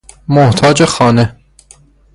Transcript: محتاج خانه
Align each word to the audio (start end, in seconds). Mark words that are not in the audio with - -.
محتاج 0.27 0.83
خانه 0.85 1.37